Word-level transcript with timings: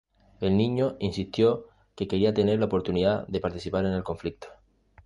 El 0.39 0.57
niño 0.57 0.95
insistió 0.99 1.67
que 1.95 2.07
quería 2.07 2.33
tener 2.33 2.57
la 2.57 2.65
oportunidad 2.65 3.27
de 3.27 3.39
participar 3.39 3.85
en 3.85 3.93
el 3.93 4.03
conflicto. 4.03 4.47